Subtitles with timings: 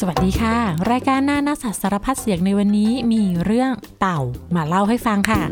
[0.00, 0.56] สวัสดีค่ะ
[0.90, 3.70] รายการหน้าหน้าสัตว์สารพัดเสียงในวันนี้มีเรื่อง
[4.00, 4.20] เต่า
[4.54, 5.42] มาเล่าให้ฟังค่ะ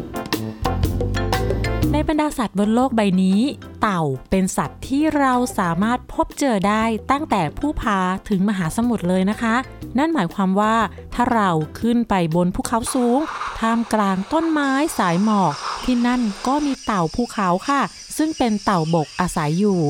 [1.92, 3.40] ในบรรดาสัตว์บนโลกใบนี้
[3.82, 7.98] เต่าเป็นสัตว์ที่เราสามารถพบเจอได้ตั้งแต่ผู้พา
[8.28, 9.54] ถึงมหาสมุทรเลยนะคะ
[9.98, 10.76] นั่นหมายความว่า
[11.14, 11.50] ถ้าเรา
[11.80, 13.20] ขึ้นไปบนภูเขาสูง
[13.60, 15.52] ท่ามกลางต้นไม้สายหมอก
[15.84, 17.80] ที่นั่นก็มีเต่าภูเขาค่ะ
[18.16, 19.80] ซึ่งเป็นเต่าบกอาศัยอยู่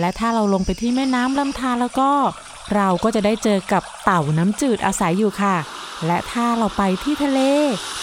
[0.00, 2.10] และถ้าเราลงไปที่แม่น้ำลำธารแล้วก็
[2.74, 5.56] เราก็จะได้เจอกับเต่าน้ำจืดอาศัยอยู่ค่ะ
[6.06, 7.40] และถ้าเราไปที่ทะเล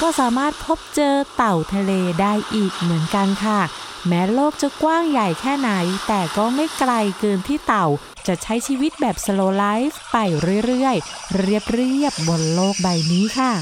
[0.01, 1.91] ก็สามารถพบเจอเต่าทะเล
[2.21, 3.61] ได้อีกเหมือนกันค่ะ
[4.07, 5.71] แม้โลกจะกว้างใหญ่แค่ไหน
[6.07, 7.87] แต่ก็ไม่ไกลเกินที่เต่า
[8.27, 10.17] จะใช้ชีวิตแบบ slow life ไป
[10.65, 13.53] เรื่อยๆ เรียบๆบนโลกใบนี้ค่ะ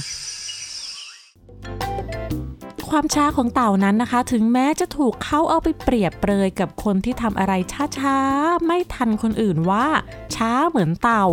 [2.91, 7.53] ความช้าของเต่านั้นนะคะ ถึงแม้จะถูกเขาเอาไปเปรียบเปรยกับคนที่ทำอะไร
[7.97, 9.87] ช้าๆ ไม่ทันคนอื่นว่า
[10.35, 11.25] ช้าเหมือนเต่า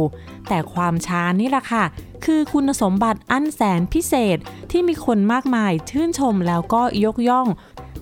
[0.48, 1.84] แต่ความช้านี่แหละค่ะ
[2.24, 4.38] คือคุณสมบัติอันแสนพิเศษ
[4.70, 7.48] ที่มีคนมากมายชื่นชมแล้วก็ยกย่อง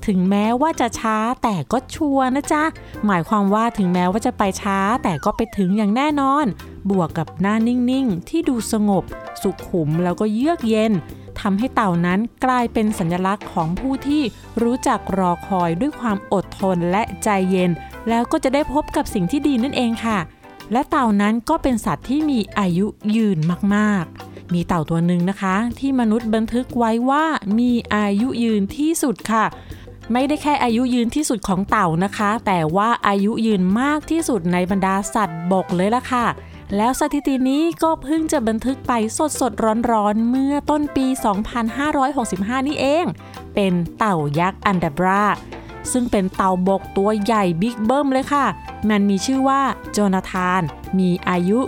[0.06, 2.64] ถึงแม้ว่าจะช้าแต่ก็ชัวร์นะจ๊ะ
[3.06, 6.47] หมายความว่าถึงแม้ว่าจะไปช้าแต่ก็ไปถึงอย่างแน่นอน
[6.91, 9.05] บวกกับหน้านิ่งๆ ที่ดูสงบ
[9.42, 10.92] สุขุมแล้วก็เยือกเย็น
[11.41, 14.23] ทำให้เต่านั้นกลายเป็นสัญลักษณ์ของผู้ที่
[14.62, 17.70] รู้จักรอคอยด้วยความอดทนและใจเย็น
[18.09, 20.19] แล้วก็จะได้พบกับสิ่งที่ดีนั่นเองค่ะ
[20.73, 23.39] และเต่านั้นก็เป็นสัตว์ที่มีอายุยืน
[23.75, 27.25] มากๆ มีเต่าตัวหนึ่งนะคะ ที่มนุษย์บันทึกไว้ว่า
[27.59, 29.45] มีอายุยืนที่สุดค่ะ
[30.12, 36.27] ไม่ได้แค่อายุยืนที่สุดของเต่านะคะ แต่ว่าอายุยืนมากที่สุดในบรรดาสัตว์บกเลยล่ะค่ะ
[36.75, 41.06] แล้วสถิตินี้ก็เพิ่งจะบันทึกไปสดสดร้อนร้อนๆ เมื่อต้นปี
[41.86, 43.05] 2565 นี่เอง
[43.55, 45.25] เป็นเต่ายักษ์อันดาบรา
[45.92, 48.47] ซึ่งเป็นเต่าบกตัวใหญ่บิ๊กเบิ้มเลยค่ะ
[48.89, 50.62] มันมีชื่อว่าโจนาธาน
[50.98, 51.59] มีอายุ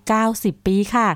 [0.00, 1.08] 190 ปีค่ะ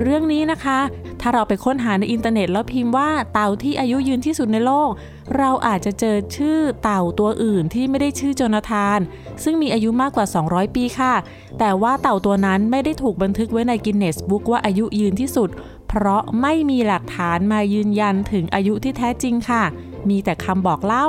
[0.00, 0.78] เรื่องนี้นะคะ
[1.24, 4.90] ถ้าเราไปค้นหาในอินเทอร์เน็ตแล้วพิมพ์ว่าเต่าที่อายุยืนที่สุดในโลก
[5.36, 8.98] เราอาจจะเจอชื่อเต่าตัวอื่นที่ไม่ได้ชื่อโจนาธาน
[9.42, 11.14] ซึ่งมีอายุมากกว่า 200 ปีค่ะ
[11.58, 15.48] แต่ว่าเต่าตัวนั้นไม่ได้ถูกบันทึกไว้ในกินเนสบุ๊กว่าอายุยืนที่สุด
[15.88, 19.64] เพราะไม่มีหลักฐานมายืนยันถึงอายุที่แท้จริงค่ะ
[20.08, 21.06] มีแต่คำบอกเล่า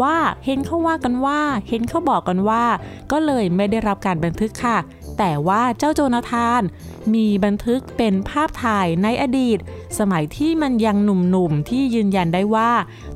[0.00, 2.64] ว่าเห็นเขาว่ากันว่า เห็นเขาบอกกันว่า
[3.12, 4.78] ก็เลยไม่ได้รับการบันทึกค่ะ
[5.18, 6.62] แต่ว่าเจ้าโจนาธาน
[7.14, 9.58] มีบันทึกเป็นภาพถ่ายในอดีต
[9.98, 12.72] สมัยที่มันยังหนุ่มๆ ที่ยืนยันได้ว่า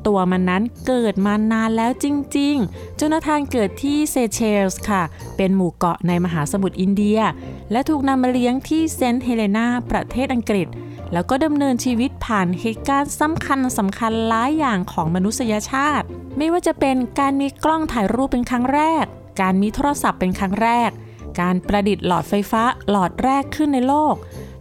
[0.07, 2.05] ตัวมันนั้นเกิดมานานแล้วจ
[2.37, 5.03] ริงๆ โจนาธานเกิดที่เซเชลส์ค่ะ
[5.37, 7.19] เป็นหมู่เกาะในมหาสมุทรอินเดีย
[7.71, 10.67] และถูกนำมาเลี้ยงที่เซนต์เฮเลนาประเทศอังกฤษ
[11.13, 16.05] แล้วก็ดำเนินชีวิตผ่านเหตุการณ์สำคัญสำคัญหลายอย่างของมนุษยชาติ
[16.37, 19.05] ไม่ว่าจะเป็นการมีกล้องถ่ายรูปเป็นครั้งแรก
[19.41, 20.89] การมีโทรศัพท์เป็นครั้งแรก
[21.39, 24.15] การประดิษฐ์หลอดไฟฟ้าหลอดแรกขึ้นในโลก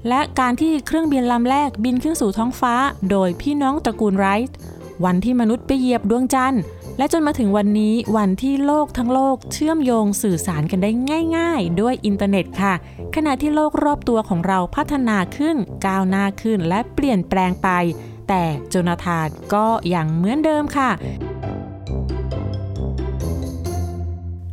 [0.09, 2.75] และการที่เครื่องบินลำแรกบินขึ้นสู่ท้องฟ้า
[3.11, 4.57] โดยพี่น้องตระกูลไรท์
[5.05, 6.63] วันที่มนุษย์ไปเหยียบดวงจันทร์
[6.99, 10.91] และจนมาถึงวันนี้วันที่โลกทั้งโลกเชื่อมโยงสื่อสารกันได้
[11.37, 12.75] ง่าย ๆ ด้วยอินเทอร์เน็ตค่ะ
[13.15, 15.57] ขณะที่โลกรอบตัวของเราพัฒนาขึ้น
[15.87, 17.69] ก้าวหน้าขึ้นและเปลี่ยนแปลงไป
[18.29, 20.91] แต่โจนาธานก็ยังเหมือนเดิมค่ะ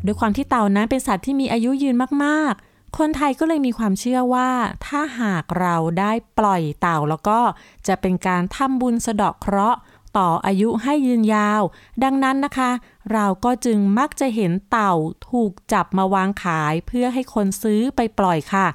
[0.05, 4.49] ด้วยความที่เต่านั้นเป็นสัตว์ที่มีอายุยืนมากๆ คนไทยก็เลยมีความเชื่อว่า
[4.85, 7.39] ถ้าหากเราได้ปล่อยเต่าแล้วก็
[7.87, 9.79] จะเป็นการทำบุญสะเดาะเคราะห์
[10.17, 11.61] ต่ออายุให้ยืนยาว
[12.03, 12.71] ดังนั้นนะคะ
[13.13, 14.93] เราก็จึงมักจะเห็นเต่า
[15.29, 18.67] ถูกจับมาวางขายเพื่อให้คนซื้อไปปล่อยค่ะ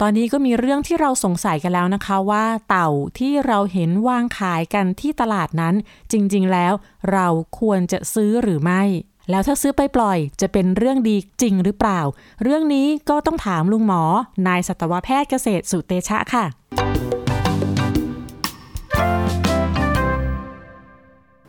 [0.00, 2.88] ตอนนี้ก็มีเรื่องที่เราสงสัยกันแล้วนะคะว่าเต่า
[3.18, 5.74] ที่เราเห็นวางขายกันที่ตลาดนั้น
[6.12, 6.72] จริงๆแล้ว
[7.12, 7.26] เรา
[7.60, 8.82] ควรจะซื้อหรือไม่
[9.30, 12.00] แล้วถ้าซื้อไปปล่อยจะเป็นเรื่องดีจริงหรือเปล่า
[12.42, 14.02] เรื่องนี้ก็ต้องถามลุงหมอ
[14.46, 16.44] นายสัตวแพทย์เกษตรสุเตชะค่ะ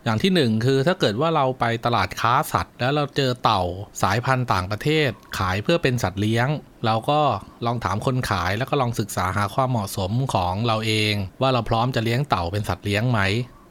[0.04, 3.64] อย่างที่หนึ่งคือถ้าเกิดว่าเราไปตลาดค้าสัตว์ แล้วเราเจอเต่า
[4.02, 6.48] สายพันธุ์ต่างประเทศ ขายเพื่อเป็นสัตว์เลี้ยง
[6.86, 7.20] เราก็
[7.66, 13.20] ลองถามคนขายแล้วก็ลองศึกษาหาความเหมาะสมของเราเอง ว่าเราพร้อมจะเลี้ยงเต่าเป็นสัตว์เลี้ยงไหม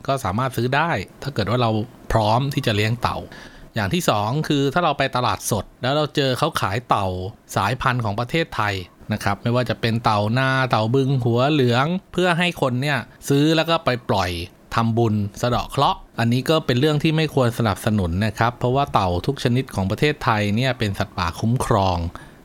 [0.06, 0.90] ก็สามารถซื้อได้
[1.22, 1.70] ถ้าเกิดว่าเรา
[2.12, 3.18] พร้อมที่จะเลี้ยงเต่า
[3.74, 7.06] อย่างที่สองคือถ้าเราไปตลาดสด แล้วเราเจอเขาขายเต่า
[7.56, 8.74] สายพันธุ์ของประเทศไทย
[9.12, 14.30] นะครับไม่ว่าจะเป็นเต่าหน้าเต่าบึงหัวเหลือง เพื่อให้คนเนี่ยซื้อแล้วก็ไปปล่อย
[14.74, 21.98] ทำบุญสะเดาะเคราะห์อันนี้ก็เป็นเรื่องที่ไม่ควรสนับสนุนนะครับ เพราะว่าเต่าทุกชนิดของประเทศไทยเนี่ยเป็นสัตว์ป่าคุ้มครอง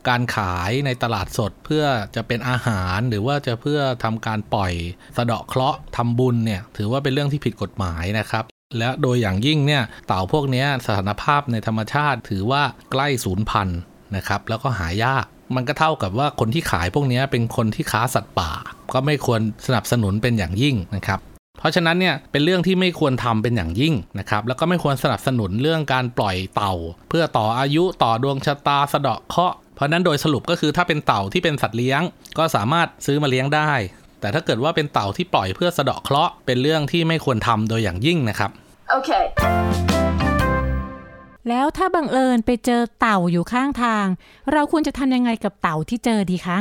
[0.08, 1.84] การขายในตลาดสดเพื่อ
[2.14, 4.72] จะเป็นอาหารหรือว่าจะเพื่อทำการปล่อย
[5.16, 8.44] สะเดาะเคราะห์ทำบุญเนี่ยถือว่าเป็นเรื่องที่ผิดกฎหมายนะครับ
[8.78, 13.80] และโดยอย่างยิ่งเนี่ยเต่าพวกนี้สถานภาพในธรรมชาติถือว่าใกล้สูญพันธุ์
[14.16, 15.24] นะครับ แล้วก็หายาก
[15.56, 18.50] มันก็เท่ากับว่าคนที่ขายพวกนี้เป็นคนที่ค้าสัตว์ป่า
[18.92, 21.20] ก็ไม่ควรสนับสนุนเป็นอย่างยิ่งนะครับ
[21.58, 26.74] เพราะฉะนั้นเนี่ยเป็นเรื่องที่ไม่ควรทำเป็นอย่างยิ่งนะครับ แล้วก็ไม่ควรสนับสนุนเรื่องการปล่อยเต่า
[27.08, 32.00] เพื่อต่ออายุต่อดวงชะตาสะเดาะเคาะเพราะนั้นโดยสรุปก็คือถ้าเป็นเต่าที่เป็นสัตว์เลี้ยง
[32.38, 33.72] ก็สามารถซื้อมาเลี้ยงได้
[34.20, 38.50] แต่ถ้าเกิดว่าเป็นเต่าที่ปล่อยเพื่อสะเดาะเคราะห์เป็นเรื่องที่ไม่ควรทำโดยอย่างยิ่งนะครับ
[38.96, 39.24] Okay.
[41.48, 44.06] แล้วถ้าบังเอิญไปเจอเต่าอยู่ข้างทาง
[44.52, 46.58] เราควรจะทำยังไงกับเต่าที่เจอดีคะ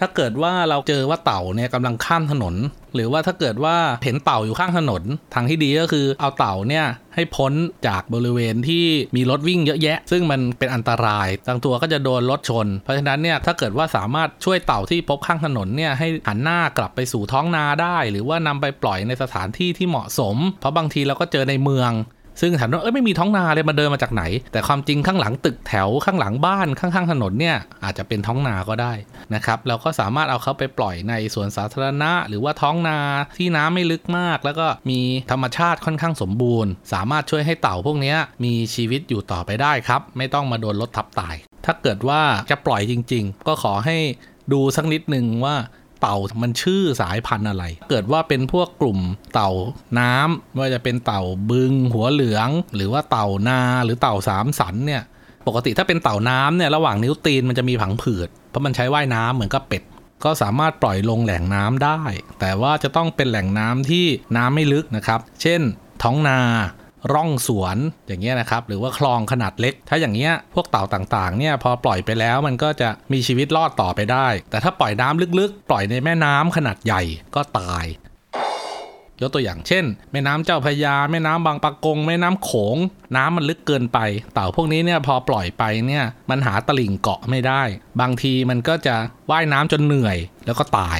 [0.00, 2.54] ถ้าเกิดว่าเราเจอว่าเต่าเนี่ยกำลังข้ามถนน
[2.94, 5.02] หรือว่าถ้าเกิดว่าเห็นเต่าอยู่ข้างถนน
[5.34, 7.52] ทางที่ดีก็คือเอาเต่าเนี่ยให้พ้น
[7.86, 8.84] จากบริเวณที่
[9.16, 21.90] มีรถวิ่งเยอะแยะ ซึ่งมันเป็นอันตรายบางตัวก็จะโดนรถชน เพราะฉะนั้นเนี่ยถ้าเกิดว่าสามารถช่วยเต่าที่พบข้างถนนเนี่ยให้หันหน้ากลับไปสู่ท้องนาได้ หรือว่านำไปปล่อยในสถานที่ที่เหมาะสม เพราะบางทีเราก็เจอในเมือง
[22.40, 24.22] ซึ่งถามว่าเอ้ยไม่มีท้องนาเลยมาเดินมาจากไหน
[24.52, 28.92] แต่ความจริงข้างหลังตึกแถวข้างหลังบ้านข้างๆถนนเนี่ยอาจจะเป็นท้องนาก็ได้
[29.34, 32.98] นะครับเราก็สามารถเอาเขาไปปล่อยในสวนสาธารณะ หรือว่าท้องนา
[33.38, 35.00] ที่น้ำไม่ลึกมาก แล้วก็มี
[35.30, 38.14] ธรรมชาติค่อนข้างสมบูรณ์ สามารถช่วยให้เต่าพวกนี้
[38.44, 41.34] มีชีวิตอยู่ต่อไปได้ครับ ไม่ต้องมาโดนรถทับตาย
[41.64, 43.96] ถ้าเกิดว่าจะปล่อยจริง ๆ ก็ขอให้
[44.52, 45.56] ดูสักนิดหนึ่งว่า
[46.04, 48.98] เต่ามันชื่อสายพันธุ์อะไร เกิดว่าเป็นพวกกลุ่ม
[49.34, 49.50] เต่า
[50.00, 55.02] น้ำไม่ว่าจะเป็นเต่าบึง หัวเหลือง หรือว่าเต่านาหรือเต่าสามสันเนี่ย
[55.46, 59.82] ปกติถ้าเป็นเต่าน้ำเนี่ยระหว่างนิ้วตีนมันจะมีผังผืดเพราะมันใช้ว่ายน้ำเหมือนกับเป็ด
[60.24, 62.00] ก็สามารถปล่อยลงแหล่งน้ำได้
[62.40, 65.60] แต่ว่าจะต้องเป็นแหล่งน้ำที่น้ำไม่ลึกนะครับ เช่น
[66.02, 66.38] ท้องนา
[67.12, 77.02] ร่องสวนอย่างเงี้ยนะครับ หรือว่าคลองขนาดเล็ก ถ้าอย่างเงี้ยพวกเต่าต่างๆเนี่ยพอปล่อยไปแล้วมันก็จะมีชีวิตรอดต่อไปได้ แต่ถ้าปล่อยน้ำลึกๆ ปล่อยในแม่น้ำขนาดใหญ่
[77.34, 77.86] ก็ตาย
[79.20, 82.76] ยกตัวอย่างเช่น แม่น้ำเจ้าพยา แม่น้ำบางปะกง แม่น้ำโขง
[83.16, 83.98] น้ำมันลึกเกินไป
[84.34, 87.62] เต่าพวกนี้เนี่ยพอปล่อยไปเนี่ยมันหาตลิ่งเกาะไม่ได้
[88.00, 88.94] บางทีมันก็จะ
[89.30, 90.98] ว่ายน้ำจนเหนื่อยแล้วก็ตาย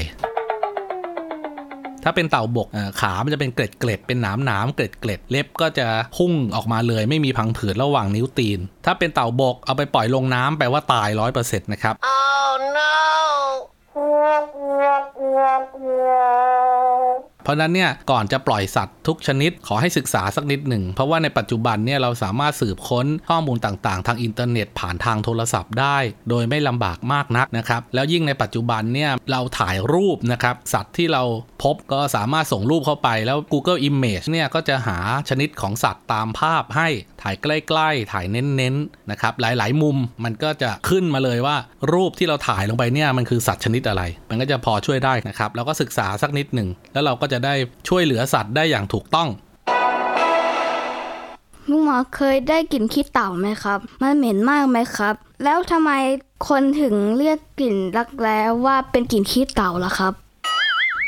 [2.04, 2.68] ถ้าเป็นเต่าบก
[3.00, 5.86] ขา มันจะเป็นเกล็ดเกล็ดๆเป็นหนามหนามๆเกล็ดเกล็ดๆเล็บก็จะ
[6.16, 12.94] พุ่งออกมาเลย ไม่มีพังผืดระหว่างนิ้วตีน ถ้าเป็นเต่าบกเอาไปปล่อยลงน้ำแปลว่าตายร้อยเปอร์เซ็นต์นะครับ Oh no.
[17.44, 25.98] เพราะนั้นเนี่ยก่อนจะปล่อยสัตว์ทุกชนิดขอให้ศึกษาสักนิดหนึ่ง เพราะว่าในปัจจุบันเนี่ยเราสามารถสืบค้นข้อมูลต่างๆ ทางอินเทอร์เน็ตผ่านทางโทรศัพท์ได้
[26.30, 31.22] โดยไม่ลำบากมากนักนะครับ แล้วยิ่งในปัจจุบันเนี่ยเราถ่ายรูปนะครับสัตว์ที่เรา
[31.62, 34.98] พบก็สามารถส่งรูปเข้าไปแล้ว Google Image เนี่ยก็จะหา
[35.28, 36.88] ชนิดของสัตว์ตามภาพให้
[37.24, 37.46] ถ่ายใก
[37.78, 41.56] ล้ ๆ ถ่ายเน้นๆนะครับหลายๆ มุมมันก็จะขึ้นมาเลยว่า
[41.92, 47.54] รูปที่เราถ่ายลงไปเนี่ยมันคือสัตว์ชนิดอะไร มันก็จะพอช่วยได้นะครับแล้วก็ศึกษาสักนิดหนึ่งแล้วเราก็จะได้
[47.88, 49.28] ช่วยเหลือสัตว์ได้อย่างถูกต้อง
[51.70, 55.90] ลุงหมอเคยได้กลิ่นขี้เต่าไหมครับ มันเหม็นมากไหมครับ แล้วทำไม
[56.48, 60.12] คนถึงเรียกกลิ่นรักแร้ว่าเป็นกลิ่นขี้เต่าล่ะครับ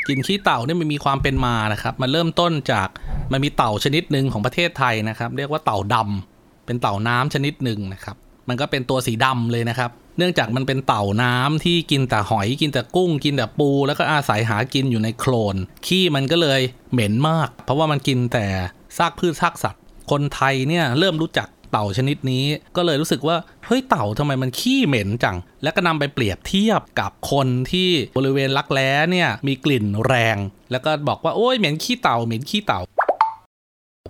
[0.07, 2.87] กลิ่นขี้เต่าเนี่ยมันมีความเป็นมานะครับ มันเริ่มต้นจาก
[3.31, 8.15] มันมีเต่าชนิดหนึ่งของประเทศไทยนะครับ เรียกว่าเต่าดำเป็นเต่าน้ำชนิดหนึ่งนะครับ
[8.49, 15.55] มันก็เป็นตัวสีดำเลยนะครับ เนื่องจากมันเป็นเต่าน้ำที่กินแต่หอยกินแต่กุ้ง กินแต่ปู แล้วก็อาศัยหากินอยู่ในโคลน
[15.85, 16.61] ขี้มันก็เลย
[16.91, 18.45] เหม็นมาก เพราะว่ามันกินแต่
[18.97, 30.37] ซากพืชซากสัตว์ คนไทยเนี่ยเริ่มรู้จัก เต่าชนิดนี้ ก็เลยรู้สึกว่าเฮ้ยเต่าทำไมมันขี้เหม็นจัง แล้วก็นำไปเปรียบเทียบกับคนที่บริเวณรักแร้เนี่ยมีกลิ่นแรง
[30.71, 32.79] แล้วก็บอกว่าโอ้ยเหม็นขี้เต่าเหม็นขี้เต่า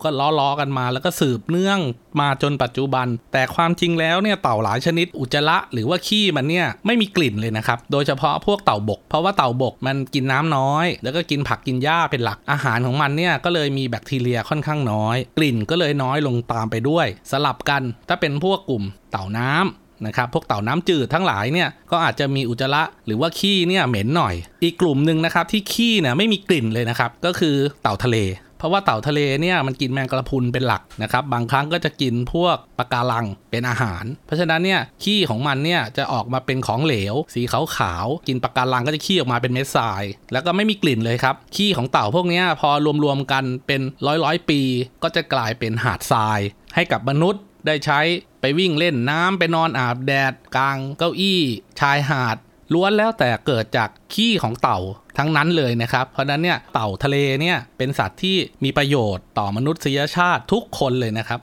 [0.03, 1.79] ก็ล้อๆกันมา แล้วก็สืบเนื่อง
[2.19, 28.17] มาจนปัจจุบัน แต่ความจริงแล้วเนี่ยเต่าหลายชนิดอุจจาระหรือว่าขี้มันเนี่ยไม่มีกลิ่นเลยนะครับ โดยเฉพาะพวกเต่าบก เพราะว่าเต่าบกมันกินน้ำน้อย แล้วก็กินผักกินหญ้าเป็นหลักอาหารของมันเนี่ยก็เลยมีแบคทีเรียค่อนข้างน้อย กลิ่นก็เลยน้อยลงตามไปด้วย สลับกันถ้าเป็นพวกกลุ่มเต่าน้ำนะครับพวกเต่าน้ำจืดทั้งหลายเนี่ยก็อาจจะมีอุจจาระหรือว่าขี้เนี่ยเหม็นหน่อย อีกกลุ่มหนึ่งนะครับที่ขี้เนี่ยไม่มีกลิ่นเลยนะครับก็คือเต่าทะเล
[28.57, 42.69] เพราะว่าเต่าทะเลเนี่ยมันกินแมงกระพุนเป็นหลักนะครับ บางครั้งก็จะกินพวกปะการังเป็นอาหาร เพราะฉะนั้นเนี่ยขี้ของมันเนี่ยจะออกมาเป็นของเหลว สีขาวๆกินปะการังก็จะขี้ออกมาเป็นเม็ดทราย แล้วก็ไม่มีกลิ่นเลยครับขี้ของเต่าพวกนี้พอ
[43.03, 44.61] รวมๆกันเป็นร้อยร้อยๆปี
[45.03, 46.39] ก็จะกลายเป็นหาดทราย
[46.75, 47.99] ให้กับมนุษย์ได้ใช้
[48.41, 51.41] ไปวิ่งเล่นน้ำไปนอนอาบแดดกลางเก้าอี้
[51.79, 52.37] ชายหาด
[52.73, 54.79] ล้วนแล้วแต่เกิดจากขี้ของเต่า
[55.17, 61.39] ทั้งนั้นเลยนะครับ เพราะนั้นเนี่ยเต่าทะเลเนี่ยเป็นสัตว์ที่มีประโยชน์ต่อมนุษยชาติทุกคนเลยนะครับ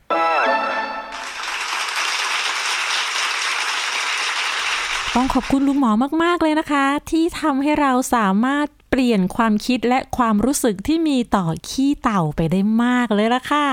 [5.14, 13.66] ต้องขอบคุณลุงหมอมาก ๆ เลยนะคะ ที่ทำให้เราสามารถเปลี่ยนความคิดและความรู้สึกที่มีต่อขี้เต่าไปได้มากเลยละค่ะ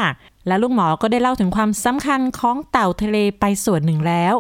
[0.48, 4.36] และลูกหมอก็ได้เล่าถึงความสำคัญของเต่าทะเลไปส่วนหนึ่งแล้ว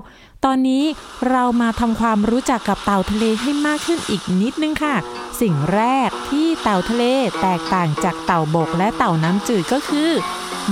[0.47, 0.83] ตอนนี้
[1.29, 4.95] เรามาทำความรู้จักกับเต่าทะเลให้มากขึ้นอีกนิดนึงค่ะ
[5.41, 7.03] สิ่งแรกที่เต่าทะเล
[7.41, 10.09] แตกต่างจากเต่าบกและเต่าน้ำจืดก็คือ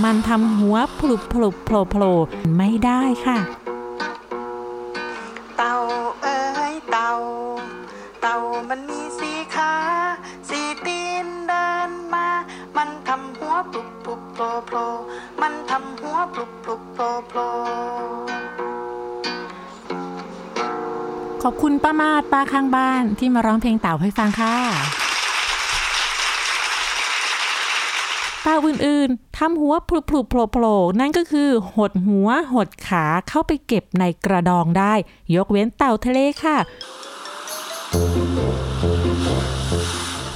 [0.03, 2.15] มันทำหัวพลุบพลุบโผล่โผล่
[2.57, 3.37] ไม่ได้ค่ะ
[5.57, 5.75] เต่า
[6.21, 6.39] เอ้
[6.71, 7.11] ยเต่า
[8.21, 8.35] เต่า
[8.69, 9.73] มันมีสีขา
[10.49, 12.27] สีตีนเดินมา
[12.77, 14.85] มันทำหัวปลุกปลุกโผล่โผล่
[15.41, 17.47] มันทำหัวปลุกปลุกโผล่โผล่
[21.43, 24.55] ขอบคุณป้ามาดป้าข้างบ้านที่มาร้องเพลงเต่าให้ฟังค่ะ
[28.43, 34.93] เต่าอื่นๆทำหัวพลุพลุโผล่โผล่นั่นก็คือหดหัวหดขาเข้าไปเก็บในกระดองได้
[35.35, 36.57] ยกเว้นเต่าทะเลค่ะ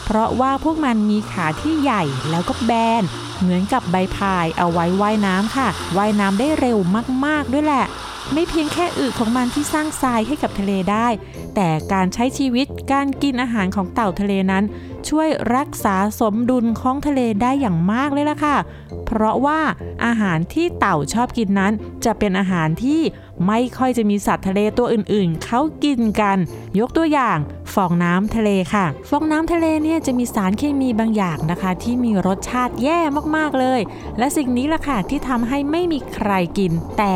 [0.05, 3.03] เพราะว่าพวกมันมีขาที่ใหญ่แล้วก็แบน
[3.39, 5.67] เหมือนกับใบพายเอาไว้ว่ายน้ำค่ะ
[5.97, 6.77] ว่ายน้ำได้เร็ว
[7.25, 7.85] มากๆด้วยแหละ
[8.31, 11.07] ไม่เพียงแค่อึของมันที่สร้างทรายให้กับทะเลได้
[11.55, 14.63] แต่การใช้ชีวิตการกินอาหารของเต่าทะเลนั้น
[15.09, 18.57] ช่วยรักษาสมดุลของทะเลได้อย่างมากเลยล่ะค่ะ
[19.05, 19.59] เพราะว่า
[20.05, 21.73] อาหารที่เต่าชอบกินนั้น
[22.05, 23.01] จะเป็นอาหารที่
[23.47, 26.37] ไม่ค่อยจะมีสัตว์ทะเลตัวอื่นๆ เขากินกัน
[26.79, 27.37] ยกตัวอย่าง
[27.73, 32.99] ฟองน้ำทะเลค่ะ ฟองน้ำทะเลเนี่ยจะมีสารเคมีบางอย่างนะคะ ที่มีรสชาติแย่
[33.35, 33.79] มากๆเลย
[34.17, 37.15] และสิ่งนี้ล่ะค่ะที่ทำให้ไม่มีใครกิน แต่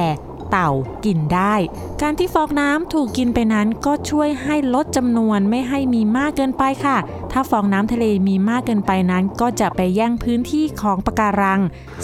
[0.51, 0.69] เต่า
[1.05, 1.55] กินได้
[2.01, 6.97] การที่ฟองน้ำถูกกินไปนั้นก็ช่วยให้ลดจำนวนไม่ให้มีมากเกินไปค่ะ
[7.31, 11.61] ถ้าฟองน้ำทะเลมีมากเกินไปนั้น ก็จะไปแย่งพื้นที่ของปะการัง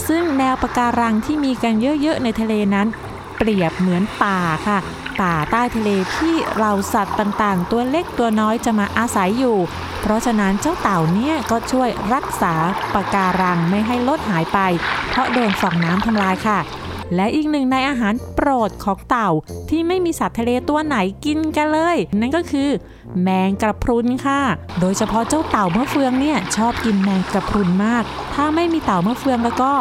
[0.08, 2.88] ซึ่งแนวปะการังที่มีกันเยอะๆในทะเลนั้น
[3.38, 4.80] เปรียบเหมือนป่าค่ะ
[5.22, 9.58] ป่าใต้ทะเลที่เราสัตว์ต่างๆ ตัวเล็กตัวน้อยจะมาอาศัยอยู่
[10.02, 12.54] เพราะฉะนั้นเจ้าเต่าเนี่ยก็ช่วยรักษา
[12.94, 14.60] ปะการังไม่ให้ลดหายไป
[15.10, 16.60] เพราะโดนฟองน้ำทำลายค่ะ
[17.16, 18.14] และอีกหนึ่งในอาหาร
[18.50, 19.30] รดของเต่า
[19.70, 22.70] ที่ไม่มีสัตว์ทะเลตัวไหนกินกันเลย นั่นก็คือ
[23.22, 24.42] แมงกระพรุนค่ะ
[24.80, 29.72] โดยเฉพาะเจ้าเต่ามะเฟืองเนี่ยชอบกินแมงกระพรุนมาก ถ้าไม่มีเต่ามะเฟืองแล้วก็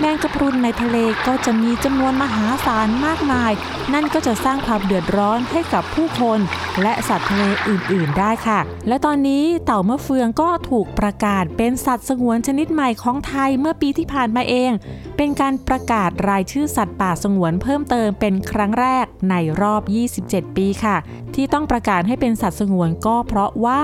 [0.00, 3.52] แมงกระพรุนในทะเลก็จะมีจำนวนมหาศาลมากมาย
[3.92, 6.38] นั่นก็จะสร้างความเดือดร้อนให้กับผู้คน
[6.82, 14.70] และสัตว์ทะเลอื่น ๆ ได้ค่ะ และตอนนี้เต่ามะเฟืองก็ถูกประกาศเป็นสัตว์สงวนชนิดใหม่ของไทยเมื่อปีที่ผ่านมาเอง
[15.16, 19.82] เป็นการประกาศรายชื่อสัตว์ป่าสงวนเพิ่มเติมเป็นครั้งแรกในรอบ
[20.20, 20.96] 27 ปีค่ะ
[21.34, 23.82] ที่ต้องประกาศให้เป็นสัตว์สงวนก็เพราะว่า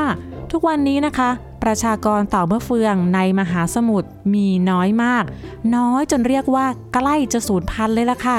[0.52, 1.30] ทุกวันนี้นะคะ
[1.64, 5.25] ประชากรเต่ามะเฟืองในมหาสมุทรมีน้อยมาก
[5.76, 8.37] น้อยจนเรียกว่าใกล้จะสูญพันธุ์เลยล่ะค่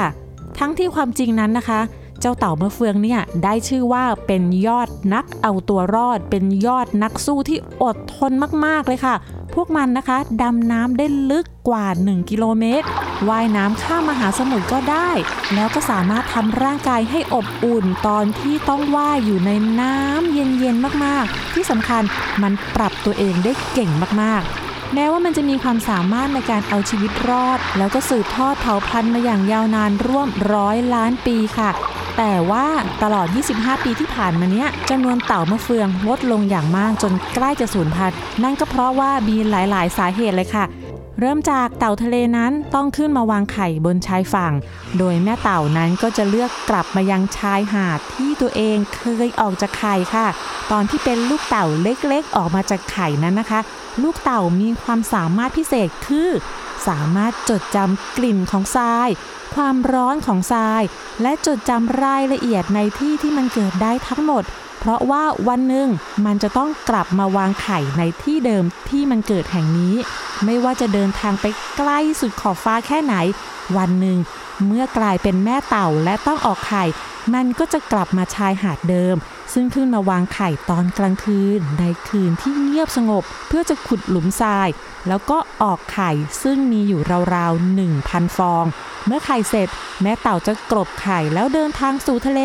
[0.58, 1.80] ทั้งที่ความจริงนั้นนะคะ
[2.20, 8.32] เจ้าเต่ามะเฟืองเนี่ยได้ชื่อว่าเป็นยอดนักเอาตัวรอด เป็นยอดนักสู้ที่อดทน
[8.66, 9.14] มากๆเลยค่ะ
[9.54, 12.86] พวกมันนะคะ ดำน้ำได้ลึกกว่า 1 กิโลเมตร
[13.28, 15.10] ว่ายน้ำข้ามมหาสมุทรก็ได้
[15.54, 22.02] แล้วก็สามารถทำร่างกายให้อบอุ่นตอนที่ต้องว่ายอยู่ในน้ำเย็นๆมากๆ ที่สำคัญ
[22.42, 23.90] มันปรับตัวเองได้เก่ง
[24.22, 31.70] มากๆแม้ว่ามันจะมีความสามารถในการเอาชีวิตรอด แล้วก็สืบทอดเผ่าพันธุ์มาอย่างยาวนานร่วมร้อยล้านปีค่ะ
[32.22, 32.66] แต่ว่า
[33.02, 40.64] ตลอด 25 ปีที่ผ่านมาเนี้ยจำนวนเต่ามะเฟืองลดลงอย่างมากจนใกล้จะสูญพันธุ์นั่นก็เพราะว่ามีหลาย ๆ สาเหตุเลยค่ะ
[41.20, 44.52] เริ่มจากเต่าทะเลนั้นต้องขึ้นมาวางไข่บนชายฝั่ง
[44.98, 50.26] โดยแม่เต่านั้นก็จะเลือกกลับมายังชายหาดที่ตัวเองเคยออกจากไข่ค่ะ
[50.72, 53.60] ตอนที่เป็นลูกเต่าเล็กๆ ออกมาจากไข่นั้นนะคะ
[54.02, 56.28] ลูกเต่ามีความสามารถพิเศษคือ
[56.88, 59.08] สามารถจดจำกลิ่นของทราย
[59.54, 60.82] ความร้อนของทราย
[61.22, 64.44] และจดจำรายละเอียดในที่ที่มันเกิดได้ทั้งหมด
[64.80, 65.88] เพราะว่าวันหนึ่ง
[66.26, 69.94] มันจะต้องกลับมาวางไข่ในที่เดิมที่มันเกิดแห่งนี้
[70.44, 71.46] ไม่ว่าจะเดินทางไป
[71.76, 73.14] ใกล้สุดขอบฟ้าแค่ไหน
[73.76, 74.18] วันหนึ่ง
[74.66, 76.84] เมื่อกลายเป็นแม่เต่าและต้องออกไข่
[77.34, 79.16] มันก็จะกลับมาชายหาดเดิม
[79.52, 84.68] ซึ่งขึ้นมาวางไข่ตอนกลางคืน ในคืนที่เงียบสงบ เพื่อจะขุดหลุมทราย
[85.08, 86.10] แล้วก็ออกไข่
[86.42, 87.00] ซึ่งมีอยู่
[87.34, 88.64] ราวๆ1,000 ฟอง
[89.06, 89.68] เมื่อไข่เสร็จ
[90.02, 92.42] แม่เต่าจะกลบไข่แล้วเดินทางสู่ทะเล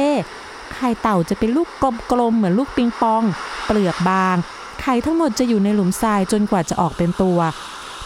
[0.76, 1.68] ไข่เต่าจะเป็นลูก
[2.12, 3.24] กลมๆเหมือนลูกปิงปอง
[3.66, 4.36] เปลือกบาง
[4.82, 7.40] ไข่ทั้งหมดจะอยู่ในหลุมทรายจนกว่าจะออกเป็นตัว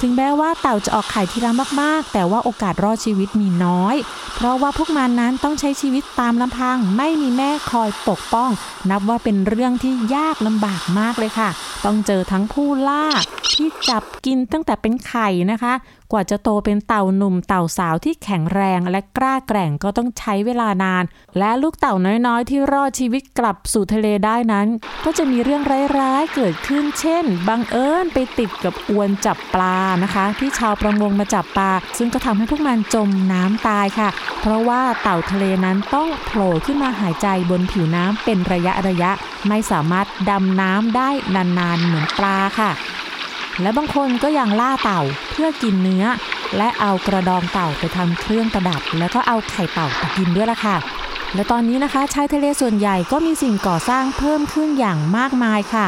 [0.02, 1.52] ถึงแม้ว่าเต่าจะออกไข่ทีละ
[1.82, 3.96] มากๆ แต่ว่าโอกาสรอดชีวิตมีน้อย
[4.36, 8.50] เพราะว่าพวกมันนั้นต้องใช้ชีวิตตามลำพัง ไม่มีแม่คอยปกป้อง
[8.90, 11.50] นับว่าเป็นเรื่องที่ยากลำบากมากเลยค่ะ
[11.86, 13.06] ต้องเจอทั้งผู้ล่า
[13.54, 15.74] ที่จับกินตั้งแต่เป็นไข่นะคะ
[16.12, 21.04] กว่าจะโตเป็นเต่าหนุ่มเต่าสาวที่แข็งแรงและกล้าแกร่งก็ต้องใช้เวลานาน
[21.38, 21.94] และลูกเต่า
[22.28, 24.68] น้อยๆ ที่รอดชีวิตกลับสู่ทะเลได้นั้น
[25.06, 25.64] ก็จะมีเรื่อง
[26.00, 34.10] ร้ายๆเกิดขึ้น เช่น บังเอิญไปติดกับอวนจับปลานะคะ ที่ชาวประมงมาจับปลา ซึ่งก็ทำให้พวกมันจมน้ำตายค่ะ
[34.42, 39.12] เพราะว่าเต่าทะเลนั้นต้องโผล่ขึ้นมาหายใจบนผิวน้ำเป็นระยะระยะ
[39.48, 42.72] ไม่สามารถดำน้ำได้นานๆเหมือนปลาค่ะ
[43.62, 45.02] และบางคนก็ยังล่าเต่า
[45.32, 46.06] เพื่อกินเนื้อ
[46.58, 50.78] และเอากระดองเต่าไปทำเครื่องประดับ แล้วก็เอาไข่เต่าไปกินด้วยล่ะค่ะ
[51.36, 55.86] และตอนนี้นะคะชายทะเลส่วนใหญ่ก็มีสิ่งก่อสร้างเพิ่มขึ้นอย่างมากมายค่ะ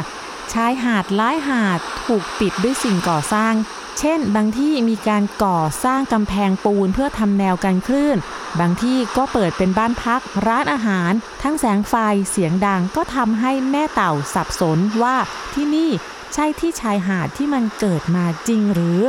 [0.53, 3.53] ชายหาดหลายหาดถูกปิดด้วยสิ่งก่อสร้าง
[3.99, 8.17] เช่น บางที่มีการก่อสร้างกำแพงปูนเพื่อทำแนวกันคลื่น
[8.59, 11.11] บางที่ก็เปิดเป็นบ้านพัก ร้านอาหาร
[11.43, 11.93] ทั้งแสงไฟ
[12.29, 15.15] เสียงดังก็ทำให้แม่เต่าสับสนว่า
[15.53, 15.89] ที่นี่
[16.33, 19.00] ใช่ที่ชายหาดที่มันเกิดมาจริงหรือ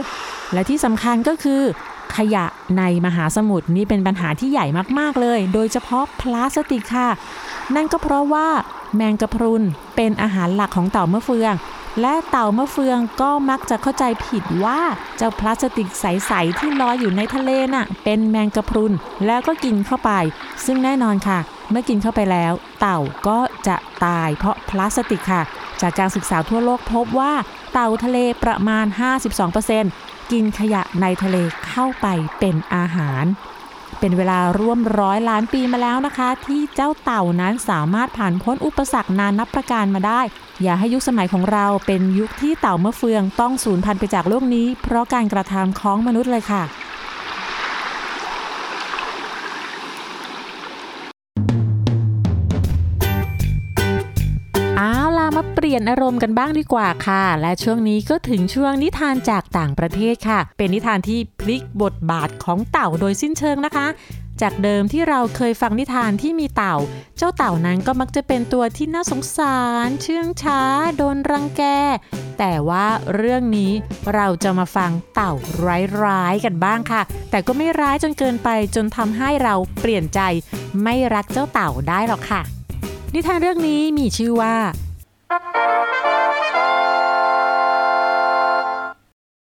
[0.53, 1.63] และที่สำคัญก็คือ
[2.17, 2.45] ขยะ
[2.79, 4.67] ในมหาสมุทรนี่เป็นปัญหาที่ใหญ่
[4.99, 7.09] มาก ๆ เลย โดยเฉพาะพลาสติกค่ะ
[7.75, 8.49] นั่นก็เพราะว่า
[8.97, 9.63] แมงกะพรุน
[9.97, 11.55] เป็นอาหารหลักของเต่ามะเฟือง
[12.01, 14.81] และเต่ามะเฟืองก็มักจะเข้าใจผิดว่า
[15.17, 18.93] เจ้าพลาสติกใส ๆ ที่ลอยอยู่ในทะเลน่ะ เป็นแมงกะพรุน
[19.27, 20.11] แล้วก็กินเข้าไป
[20.65, 21.39] ซึ่งแน่นอนค่ะ
[21.71, 22.99] เมื่อกินเข้าไปแล้ว เต่า
[23.29, 25.43] ก็จะตายเพราะพลาสติกค่ะ
[25.83, 27.33] จากการศึกษาทั่วโลกพบว่า
[27.73, 28.87] เต่าทะเลประมาณ
[29.59, 31.37] 52%กินขยะในทะเล
[31.67, 32.07] เข้าไป
[32.39, 33.25] เป็นอาหาร
[34.01, 40.21] เป็นเวลาร่วมร้อยล้านปีมาแล้วนะคะ ที่เจ้าเต่านั้นสามารถผ่านพ้นอุปสรรคนานนับประการมาได้
[40.63, 46.63] อย่าให้ยุคสมัยของเราเป็นยุคที่เต่ามะเฟืองต้องสูญพันธุ์ไปจากโลกนี้ เพราะการกระทำของมนุษย์เลยค่ะ
[55.73, 63.87] เปลี่ยนอารมณ์กันบ้างดีกว่าค่ะ และช่วงนี้ก็ถึงช่วงนิทานจากต่างประเทศค่ะ เป็นนิทานที่พลิกบทบาทของเต่าโดยสิ้นเชิงนะคะ
[64.43, 66.77] จากเดิมที่เราเคยฟังนิทานที่มีเต่า
[67.19, 70.61] เจ้าเต่านั้นก็มักจะเป็นตัวที่น่าสงสาร เชื่องช้า
[70.97, 71.63] โดนรังแก
[72.39, 73.73] แต่ว่าเรื่องนี้
[74.15, 75.33] เราจะมาฟังเต่า
[76.03, 80.21] ร้ายๆกันบ้างค่ะ แต่ก็ไม่ร้ายจนเกินไปจนทำให้เราเปลี่ยนใจ
[80.83, 82.43] ไม่รักเจ้าเต่าได้หรอกค่ะ
[83.15, 84.55] นิทานเรื่องนี้มีชื่อว่า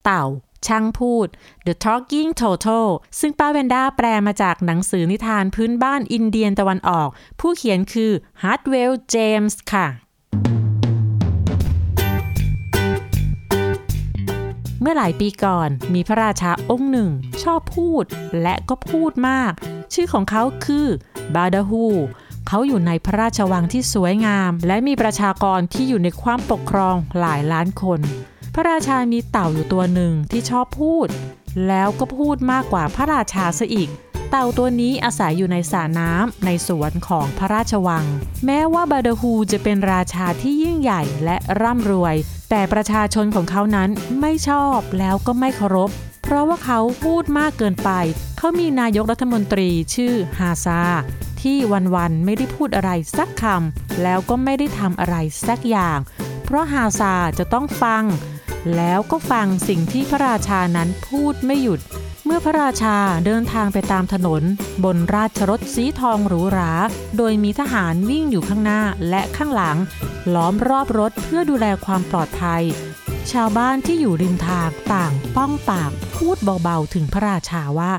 [0.04, 0.24] เต่า
[0.66, 1.28] ช่างพูด
[1.66, 7.08] The Talking Turtle ซึ่งป้าเวนด้าแปลมาจากหนังสือนิทานพื้นบ้านอินเดียนตะวันออก
[7.40, 9.86] ผู้เขียนคือ Hartwell James ค่ะ
[14.80, 17.10] เมื่อหลายปีก่อนมีพระราชาองค์หนึ่ง
[17.42, 18.04] ชอบพูด
[18.42, 19.52] และก็พูดมาก
[19.94, 20.86] ชื่อของเขาคือ
[21.34, 21.86] บาดาฮู
[22.48, 28.00] เขาอยู่ในพระราชวังที่สวยงาม และมีประชากรที่อยู่ในความปกครองหลายล้านคน
[28.54, 31.08] พระราชามีเต่าอยู่ตัวหนึ่งที่ชอบพูด
[31.68, 33.88] แล้วก็พูดมากกว่าพระราชาซะอีก
[34.30, 38.04] เต่าตัวนี้อาศัยอยู่ในสระน้ำในสวนของพระราชวัง
[38.46, 42.14] แม้ว่าบาดาฮูจะเป็นราชาที่ยิ่งใหญ่และร่ำรวย
[42.50, 45.90] แต่ประชาชนของเขานั้นไม่ชอบแล้วก็ไม่เคารพ
[46.28, 47.90] เพราะว่าเขาพูดมากเกินไป
[48.38, 50.80] เขามีนายกรัฐมนตรีชื่อฮาซา
[51.42, 51.56] ที่
[51.94, 55.98] วันๆไม่ได้พูดอะไรสักคำแล้วก็ไม่ได้ทำอะไรสักอย่าง
[56.44, 58.04] เพราะฮาซาจะต้องฟัง
[58.76, 61.80] แล้วก็ฟังสิ่งที่พระราชานั้นพูดไม่หยุด
[62.24, 64.42] เมื่อพระราชาเดินทางไปตามถนน
[64.84, 66.72] บนราชรถสีทองหรูหรา
[67.16, 69.76] โดยมีทหารวิ่งอยู่ข้างหน้าและข้างหลัง
[70.34, 72.62] ล้อมรอบรถเพื่อดูแลความปลอดภัย
[73.32, 77.92] ชาวบ้านที่อยู่ริมทางต่างป้องปากพูดเบาๆถึงพระราชาว่า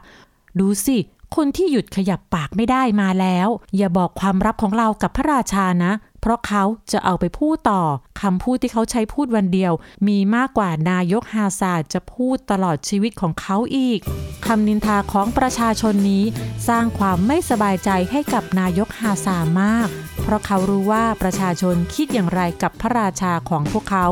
[0.59, 0.97] ดูสิ
[1.35, 5.91] คนที่หยุดขยับปากไม่ได้มาแล้ว อย่าบอกความลับของเรากับพระราชานะ
[6.27, 7.83] ราะเขาจะเอาไปพูดต่อ
[8.21, 9.73] คำพูดที่เขาใช้พูดวันเดียว
[10.07, 13.99] มีมากกว่านายกฮาซาดจะพูดตลอดชีวิตของเขาอีก
[14.45, 16.23] คำนินทาของประชาชนนี้
[16.67, 19.87] สร้างความไม่สบายใจให้กับนายกฮาซามาก
[20.23, 24.05] เพราะเขารู้ว่าประชาชนคิดอย่างไรกับพระราชาของพวกเขา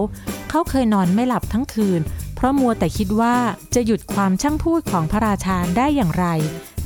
[0.49, 2.01] เขาเคยนอนไม่หลับทั้งคืน
[2.35, 3.35] เพราะมัวแต่คิดว่า
[3.75, 6.27] จะหยุดความช่างพูดของพระราชาได้อย่างไร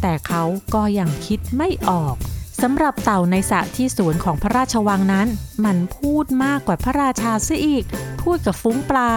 [0.01, 2.15] แต่เขาก็ยังคิดไม่ออก
[2.63, 5.27] สำหรับเต่าในสระที่สวนของพระราชวังนั้น
[5.65, 7.83] มันพูดมากกว่าพระราชาซะอีก
[8.21, 9.11] พูดกับฟุ้งปลา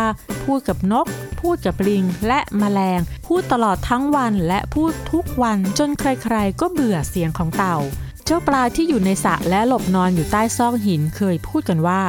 [0.44, 1.06] พูดกับนก
[1.40, 7.76] พูดกับลิง และแมลง พูดตลอดทั้งวันและพูดทุกวันจนใครๆ ก็เบื่อเสียงของเต่า
[8.24, 12.00] เจ้าปลาที่อยู่ในสระและหลบนอนอยู่ใต้ซอกหินเคยพูดกันว่า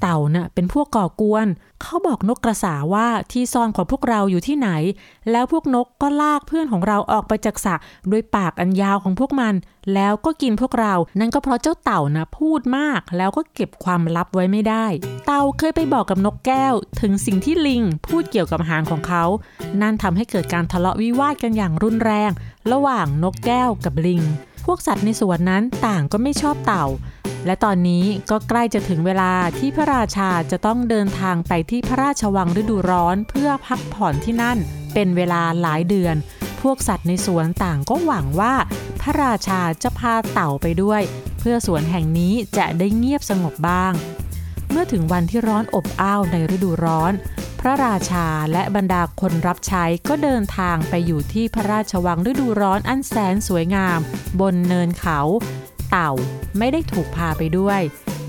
[0.00, 1.46] เต่าเน่ะเป็นพวกก่อกวน
[1.82, 4.68] เขาบอกนกกระสาว่าที่ซ่อนของพวกเราอยู่ที่ไหน
[5.30, 7.74] แล้วพวกนกก็ลากเพื่อนของเราออกไปจากสระ
[8.10, 9.54] ด้วยปากอันยาวของพวกมัน
[9.94, 14.86] แล้วก็กินพวกเรา นั่นก็เพราะเจ้าเต่านะพูดมาก แล้วก็เก็บความลับไว้ไม่ได้
[15.26, 19.24] เต่าเคยไปบอกกับนกแก้ว ถึงสิ่งที่ลิงพูดเกี่ยวกับหางของเขา
[19.80, 22.30] นั่นทำให้เกิดการทะเลาะวิวาทกันอย่างรุนแรง
[22.72, 24.22] ระหว่างนกแก้วกับลิง
[24.66, 26.86] พวกสัตว์ในสวนนั้นต่างก็ไม่ชอบเต่า
[27.46, 34.58] และตอนนี้ก็ใกล้จะถึงเวลาที่พระราชาจะต้องเดินทางไปที่พระราชวังฤดูร้อนเพื่อพักผ่อนที่นั่น
[34.94, 36.16] เป็นเวลาหลายเดือน
[36.62, 38.54] พวกสัตว์ในสวนต่างก็หวังว่า
[39.00, 41.02] พระราชาจะพาเต่าไปด้วย
[41.38, 43.92] เพื่อสวนแห่งนี้จะได้เงียบสงบบ้าง
[44.70, 47.12] เมื่อถึงวันที่ร้อนอบอ้าวในฤดูร้อน
[47.66, 53.98] ระราชาและบรรดาคนรับใช้ก็เดินทางไปอยู่ที่พระราชวังฤดูร้อนอันแสนสวยงาม
[54.40, 55.20] บนเนินเขา
[55.90, 56.12] เต่า
[56.58, 57.80] ไม่ได้ถูกพาไปด้วย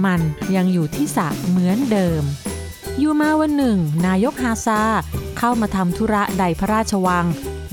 [0.06, 0.22] มัน
[0.56, 2.24] ยังอยู่ที่สระเหมือนเดิม
[3.00, 4.82] อยู่มาวันหนึ่ง นายกฮาซา
[5.38, 7.26] เข้ามาทำธุระใดพระราชวัง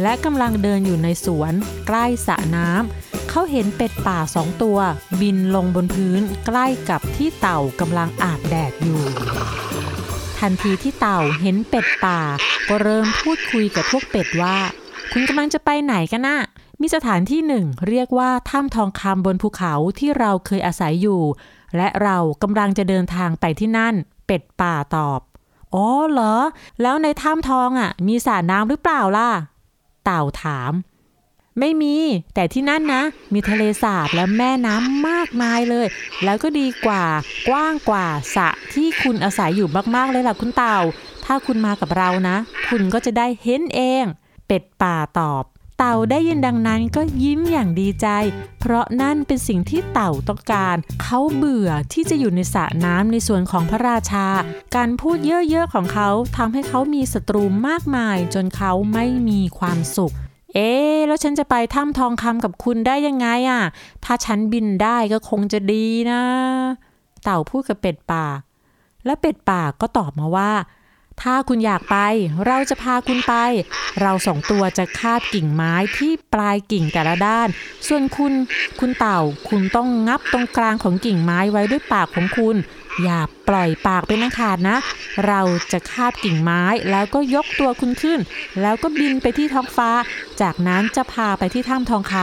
[0.03, 1.53] และกำลังเดินอยู่ในสวน
[1.87, 4.79] ใกล้สระน้ำเขาเห็นเป็ดป่าสองตัว
[5.20, 9.03] บินลงบนพื้นใกล้กับที่เต่ากำลังอาบแดดอยู่
[10.48, 12.20] ทันทีที่เต่าเห็นเป็ดป่า
[12.68, 14.57] ก็เริ่มพูดคุยกับพวกเป็ดว่า
[15.12, 16.40] คุณกำลังจะไปไหนกันน่ะ
[16.80, 21.22] มีสถานที่หนึ่งเรียกว่าถ้ำทองคำบนภูเขาที่เราเคยอาศัยอยู่
[21.76, 23.94] และเรากำลังจะเดินทางไปที่นั่น
[24.26, 25.20] เป็ดป่าตอบ
[25.74, 26.35] อ๋อเหรอ
[26.83, 29.30] แล้วในถ้ำทองอะ มีสระน้ำหรือเปล่าล่ะ
[30.04, 30.72] เต่าถาม
[31.61, 31.97] ไม่มี
[32.35, 35.87] แต่ที่นั่นนะ มีทะเลสาบและแม่น้ำมากมายเลย
[36.25, 37.05] แล้วก็ดีกว่า
[37.49, 40.79] กว้างกว่าสระที่คุณอาศัยอยู่มากๆเลยล่ะคุณเต่า
[41.25, 42.37] ถ้าคุณมากับเรานะ
[42.69, 44.05] คุณก็จะได้เห็นเอง
[44.47, 45.45] เป็ดป่าตอบ
[45.79, 48.07] เต่าได้ยินดังนั้นก็ยิ้มอย่างดีใจ
[48.61, 54.27] เพราะนั่นเป็นสิ่งที่เต่าต้องการ เขาเบื่อที่จะอยู่ในสระน้ำในส่วนของพระราชา
[54.77, 55.19] การพูด
[55.51, 60.14] เยอะๆของเขาทำให้เขามีศัตรูมากมาย จนเขาไม่มีความสุข
[60.55, 63.62] เอ๊ะแล้วฉันจะไปถ้ำทองคำกับคุณได้ยังไงอะ
[64.05, 66.21] ถ้าฉันบินได้ก็คงจะดีนะ
[67.23, 68.27] เต่าพูดกับเป็ดป่า
[69.07, 70.53] และเป็ดป่าก็ตอบมาว่า
[71.23, 71.97] ถ้าคุณอยากไป
[72.47, 73.35] เราจะพาคุณไป
[74.01, 77.49] เราสองตัวจะคาบกิ่งไม้ที่ปลายกิ่งแต่ละด้าน
[77.87, 78.33] ส่วนคุณ
[78.81, 82.57] คุณเต่า คุณต้องงับตรงกลางของกิ่งไม้ไว้ด้วยปากของคุณ
[83.02, 84.76] อย่าปล่อยปากเป็นอันขาดนะ
[85.26, 85.40] เรา
[85.72, 88.20] จะคาบกิ่งไม้แล้วก็ยกตัวคุณขึ้น
[88.61, 89.90] แล้วก็บินไปที่ท้องฟ้า
[90.40, 92.14] จากนั้นจะพาไปที่ถ้ำทองค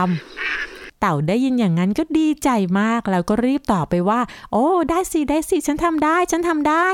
[0.42, 2.48] ำเต่าได้ยินอย่างนั้นก็ดีใจ
[2.80, 4.20] มากแล้วก็รีบตอบไปว่า
[4.52, 6.86] โอ้ ได้สิ ได้สิ ฉันทำได้ ฉันทำได้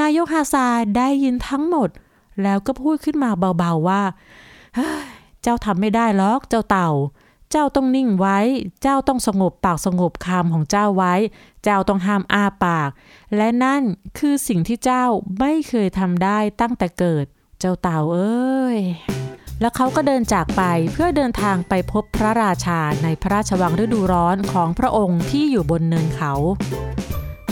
[0.00, 1.88] นายกฮาซาได้ยินทั้งหมด
[2.42, 4.02] แล้วก็พูดขึ้นมาเบาๆว่า
[4.74, 5.04] เฮ้ย
[5.42, 6.90] เจ้าทำไม่ได้หรอก เจ้าเต่า
[7.50, 8.38] เจ้าต้องนิ่งไว้
[8.82, 11.14] เจ้าต้องสงบปากสงบคำของเจ้าไว้
[11.64, 12.90] เจ้าต้องห้ามอ้าปาก
[13.36, 13.82] และนั่น
[14.18, 15.04] คือสิ่งที่เจ้า
[15.38, 17.24] ไม่เคยทำได้ตั้งแต่เกิด
[17.60, 18.78] เจ้าเต่าเอ้ย
[19.60, 26.32] แล้วเขาก็เดินจากไปเพื่อเดินทางไปพบพระราชาในพระราชวังฤดูร้อนของพระองค์ที่อยู่บนเนินเขา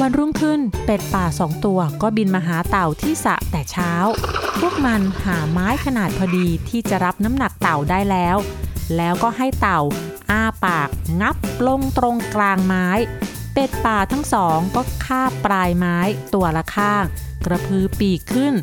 [0.00, 3.92] วันรุ่งขึ้นเป็ดป่าสองตัวก็บินมาหาเต่าที่สะแต่เช้า
[4.60, 8.36] พวกมันหาไม้ขนาดพอดีที่จะรับน้ำหนักเต่าได้แล้ว
[8.96, 9.80] แล้วก็ให้เต่า
[10.30, 10.88] อ้าปาก
[11.20, 12.88] งับลงตรงกลางไม้
[13.52, 15.98] เป็ดป่าทั้งสองก็คาบปลายไม้
[16.34, 17.04] ตัวละข้าง
[17.44, 18.54] กระพือปีกขึ้น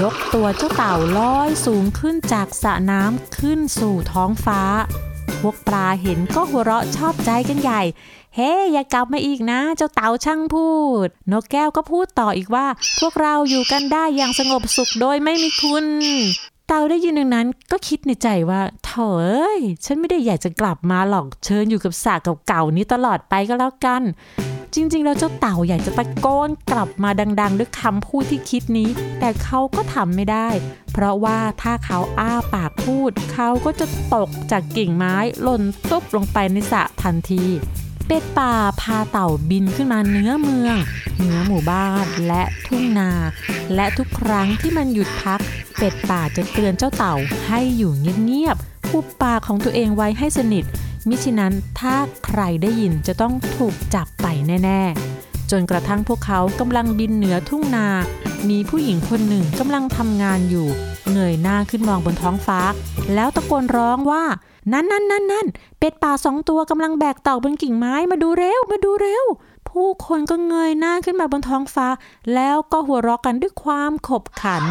[0.00, 4.62] ยกตัวเจ้าเต่าลอยสูงขึ้นจากสระน้ำขึ้นสู่ท้องฟ้า
[5.40, 7.82] พวกปลาเห็นก็หัวเราะชอบใจกันใหญ่
[8.36, 10.68] เฮ้ อย่ากลับมาอีกนะ เจ้าเต่าช่างพู
[11.06, 12.66] ด นกแก้วก็พูดต่ออีกว่า
[13.00, 15.86] พวกเราอยู่กันได้อย่างสงบสุขโดยไม่มีคุณ
[16.66, 22.14] เต่าได้ยินดังนั้นก็คิดในใจว่าเถอเอ้ยฉันไม่ได้อยากจะกลับมาหรอกเชิญอยู่กับสระ
[22.46, 24.02] เก่าๆนี้ตลอดไปก็แล้วกัน
[24.74, 28.88] จริงๆ แล้วเจ้าเต่าอยากจะตะโกนกลับมาดัง ๆ ด้วยคำพูดที่คิดนี้
[29.20, 30.48] แต่เขาก็ทำไม่ได้
[30.92, 37.44] เพราะว่าถ้าเขาอ้าปากพูด เขาก็จะตกจากกิ่งไม้หล่นตุ๊บลงไปในสระทันที
[38.06, 40.76] เป็ดป่าพาเต่าบินขึ้นมาเหนือเมือง
[41.16, 43.10] เหนือหมู่บ้านและทุ่งนา
[43.74, 45.40] และทุกครั้งที่มันหยุดพัก
[45.76, 47.14] เป็ดป่าจะเตือนเจ้าเต่า
[47.46, 47.92] ให้อยู่
[48.24, 50.64] เงียบๆหุบปากของตัวเองไว้ให้สนิท
[51.08, 54.26] มิฉะนั้นถ้าใครได้ยินจะต้องถูกจับไป
[54.64, 57.86] แน่ๆ จนกระทั่งพวกเขากำลังบินเหนือทุ่งนา
[58.48, 60.68] มีผู้หญิงคนหนึ่งกำลังทำงานอยู่
[61.12, 62.60] เงยหน้าขึ้นมองบนท้องฟ้า
[63.14, 64.24] แล้วตะโกนร้องว่า
[64.72, 65.46] นั่นนั่นนั่นนั่น
[65.78, 69.24] เป็ดป่าสองตัวกำลังแบกเต่าบนกิ่งไม้มาดูเร็วมาดูเร็ว
[69.68, 71.86] ผู้คนก็เงยหน้าขึ้นมาบนท้องฟ้า
[72.34, 74.64] แล้วก็หัวเราะกันด้วยความขบขัน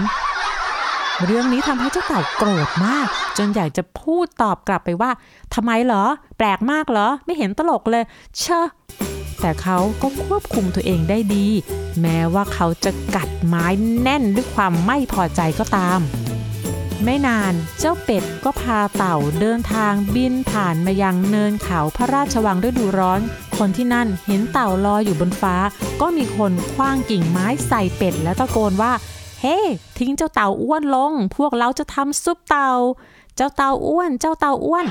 [1.26, 5.12] เรื่องนี้ทำให้เจ้าเต่าโกรธมาก จนอยากจะพูดตอบกลับไปว่า
[5.54, 6.04] ทำไมเหรอ
[6.38, 8.04] แปลกมากเหรอ ไม่เห็นตลกเลย
[8.40, 8.68] เชอะ
[9.42, 11.48] แต่เขาก็ควบคุมตัวเองได้ดี
[12.02, 13.66] แม้ว่าเขาจะกัดไม้
[14.02, 16.00] แน่นด้วยความไม่พอใจก็ตาม
[17.04, 23.22] ไม่นานเจ้าเป็ดก็พาเต่าเดินทางบินผ่านมายังเนินเขาพระราชวังฤดูร้อน
[23.58, 25.56] คนที่นั่นเห็นเต่าลอยอยู่บนฟ้า
[26.02, 28.92] ก็มีคนคว้างกิ่งไม้ใส่เป็ดแล้วตะโกนว่า
[29.42, 32.72] เฮ้ hey, ทิ้งเจ้าเต่าอ้วนลง พวกเราจะทำซุปเต่า
[33.36, 34.86] เจ้าเต่าอ้วน เจ้าเต่าอ้วน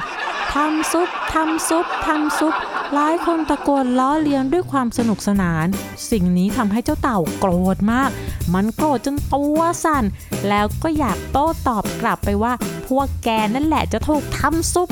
[0.54, 2.54] ทำซุปทำซุปทำซุป
[2.94, 5.66] หลายคนตะโกนล้อเลียนด้วยความสนุกสนาน
[6.10, 8.10] สิ่งนี้ทำให้เจ้าเต่าโกรธมาก
[8.54, 10.04] มันโกรธจนตัวสั่น
[10.48, 12.52] แล้วก็อยากโต้ตอบกลับไปว่า
[12.88, 14.88] พวกแกนั่นแหละจะถูกทำซุป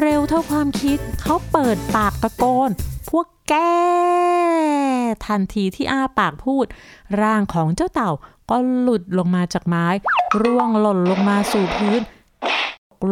[0.00, 2.70] เร็วเท่าความคิดเขาเปิดปากตะโกน
[3.10, 3.54] พวกแก
[5.26, 6.66] ทันทีที่อ้าปากพูด
[7.22, 8.10] ร่างของเจ้าเต่า
[8.50, 9.86] ก็หลุดลงมาจากไม้
[10.40, 12.00] ร่วงหล่นลงมาสู่พื้น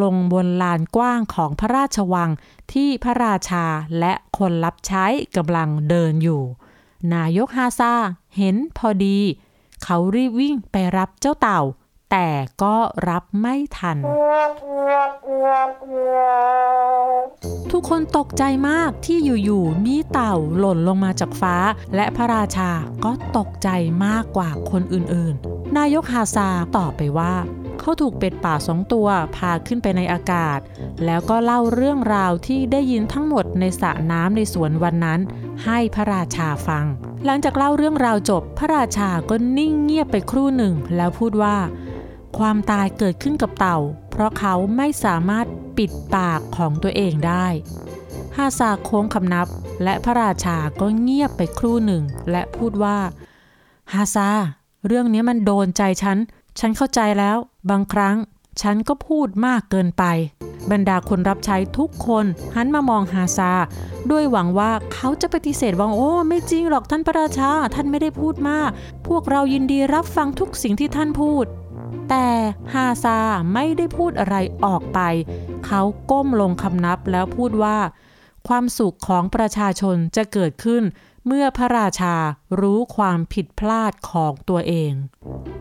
[0.02, 2.30] ลงบนลานกว้างของพระราชวัง
[2.72, 3.64] ที่พระราชา
[3.98, 5.04] และคนรับใช้
[5.36, 6.42] กำลังเดินอยู่
[7.14, 7.94] นายกฮาซา
[8.36, 9.18] เห็นพอดี
[9.82, 11.60] เขารีบวิ่งไปรับเจ้าเต่า
[12.12, 12.30] แต่
[12.62, 12.76] ก็
[13.08, 13.98] รับไม่ทัน
[17.72, 21.56] ทุกคนตกใจมากที่อยู่ๆมีเต่าหล่นลงมาจากฟ้า
[21.94, 22.70] และพระราชา
[23.04, 23.68] ก็ตกใจ
[24.06, 27.34] มากกว่าคนอื่นๆ นายกฮาซาตอบไปว่า
[27.80, 30.58] เขาถูกเป็ดป่าสองตัวพาขึ้นไปในอากาศ
[31.04, 35.20] แล้วก็เล่าเรื่องราวที่ได้ยินทั้งหมดในสระน้ำในสวนวันนั้น
[35.64, 36.84] ให้พระราชาฟัง
[37.24, 41.56] หลังจากเล่าเรื่องราวจบ พระราชาก็นิ่งเงียบไปครู่หนึ่ง แล้วพูดว่า
[42.38, 43.78] ความตายเกิดขึ้นกับเต่า
[44.10, 47.46] เพราะเขาไม่สามารถปิดปากของตัวเองได้
[48.36, 49.46] ฮาซาโค้งคำนับ
[49.82, 52.98] และพระราชาก็เงียบไปครู่หนึ่ง และพูดว่า
[53.94, 54.30] ฮาซา
[54.86, 56.18] เรื่องนี้มันโดนใจฉัน
[56.58, 57.36] ฉันเข้าใจแล้ว
[57.70, 58.16] บางครั้ง
[58.62, 60.04] ฉันก็พูดมากเกินไป
[60.70, 62.24] บรรดาคนรับใช้ทุกคน
[62.56, 63.52] หันมามองฮาซา
[64.10, 68.70] ด้วยหวังว่าเขาจะปฏิเสธว่าโอ้ ไม่จริงหรอกท่านพระราชา ท่านไม่ได้พูดมาก
[69.08, 71.46] พวกเรายินดีรับฟังทุกสิ่งที่ท่านพูด
[72.14, 72.30] แต่
[72.74, 73.18] ฮาซา
[73.54, 75.00] ไม่ได้พูดอะไรออกไป
[75.66, 77.78] เขาก้มลงคำนับแล้วพูดว่า
[78.48, 80.82] ความสุขของประชาชนจะเกิดขึ้น
[81.26, 82.14] เมื่อพระราชา
[82.60, 84.92] รู้ความผิดพลาดของตัวเอง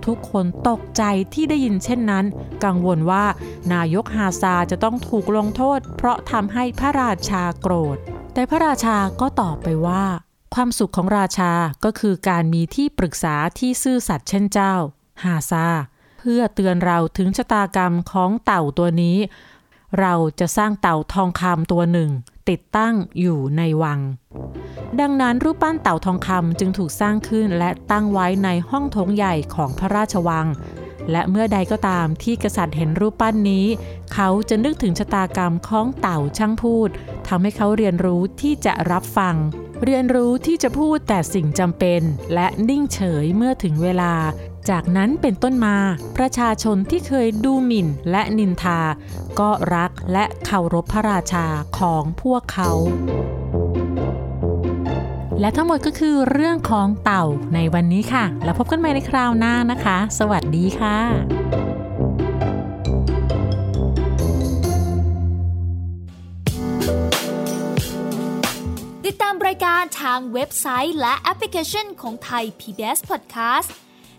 [0.06, 2.26] ทุกคนตกใจที่ได้ยินเช่นนั้น
[2.66, 3.26] กังวลว่า
[3.74, 7.98] นายกฮาซาจะต้องถูกลงโทษ เพราะทำให้พระราชาโกรธ
[8.34, 10.04] แต่พระราชาก็ตอบไปว่า
[10.56, 11.52] ความสุขของราชา
[11.84, 14.74] ก็คือการมีที่ปรึกษาที่ซื่อสัตย์เช่นเจ้า
[15.24, 15.68] ฮาซา
[16.24, 19.18] เพื่อเตือนเราถึงชะตากรรมของเต่าตัวนี้
[20.00, 22.10] เราจะสร้างเต่าทองคำตัวหนึ่ง
[22.50, 24.00] ติดตั้งอยู่ในวัง
[25.00, 30.48] ดังนั้นรูปปั้นเต่าทองคำจึงถูกสร้างขึ้นและตั้งไว้ในห้องโถงใหญ่ของพระราชวัง
[31.12, 33.66] และเมื่อใดก็ตามที่กษัตริย์เห็นรูปปั้นนี้
[34.14, 36.90] เขาจะนึกถึงชะตากรรมของเต่าช่างพูด
[37.28, 39.36] ทำให้เขาเรียนรู้ที่จะรับฟัง
[39.86, 42.02] เรียนรู้ที่จะพูดแต่สิ่งจำเป็น
[42.34, 44.14] และนิ่งเฉยเมื่อถึงเวลา
[44.70, 45.78] จากนั้นเป็นต้นมา
[46.18, 48.80] ประชาชนที่เคยดูหมิ่นและนินทา
[49.40, 51.46] ก็รักและเคารพพระราชา
[51.80, 52.72] ของพวกเขา
[55.40, 60.98] และทั้งหมดก็คือเรื่องของเต่าในวันนี้ค่ะ แล้วพบกันใหม่ในคราวหน้านะคะ สวัสดีค่ะ
[69.06, 73.72] ติดตามรายการทางเว็บไซต์และแอปพลิเคชันของไทย PBS Podcast